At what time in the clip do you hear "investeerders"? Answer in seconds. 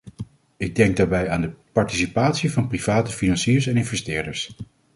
3.77-4.55